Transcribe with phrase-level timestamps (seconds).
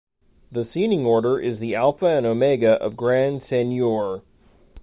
[0.51, 4.23] The seating order is the Alpha and Omega of Grand Seigneur.